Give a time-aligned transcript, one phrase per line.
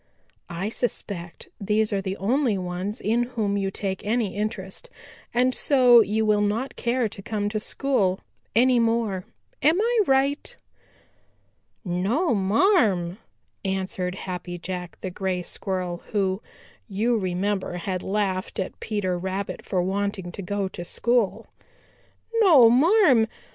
[0.49, 4.89] I suspect these are the only ones in whom you take any interest,
[5.31, 8.19] and so you will not care to come to school
[8.55, 9.25] any more.
[9.61, 10.57] Am I right?"
[11.85, 13.19] "No, marm,"
[13.63, 16.41] answered Happy Jack the Gray Squirrel, who,
[16.89, 21.45] you remember, had laughed at Peter Rabbit for wanting to go to school.
[22.41, 23.27] "No, marm.